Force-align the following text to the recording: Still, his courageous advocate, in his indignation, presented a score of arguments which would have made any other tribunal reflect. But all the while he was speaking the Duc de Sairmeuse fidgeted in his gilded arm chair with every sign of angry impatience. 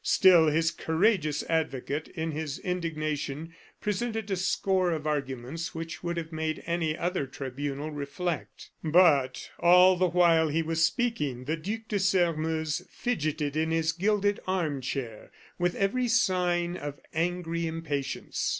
Still, 0.03 0.47
his 0.47 0.71
courageous 0.71 1.43
advocate, 1.47 2.07
in 2.15 2.31
his 2.31 2.57
indignation, 2.57 3.53
presented 3.79 4.31
a 4.31 4.35
score 4.35 4.89
of 4.89 5.05
arguments 5.05 5.75
which 5.75 6.03
would 6.03 6.17
have 6.17 6.31
made 6.31 6.63
any 6.65 6.97
other 6.97 7.27
tribunal 7.27 7.91
reflect. 7.91 8.71
But 8.83 9.51
all 9.59 9.95
the 9.97 10.09
while 10.09 10.47
he 10.47 10.63
was 10.63 10.83
speaking 10.83 11.43
the 11.43 11.55
Duc 11.55 11.81
de 11.87 11.99
Sairmeuse 11.99 12.81
fidgeted 12.89 13.55
in 13.55 13.69
his 13.69 13.91
gilded 13.91 14.39
arm 14.47 14.81
chair 14.81 15.29
with 15.59 15.75
every 15.75 16.07
sign 16.07 16.77
of 16.77 16.99
angry 17.13 17.67
impatience. 17.67 18.49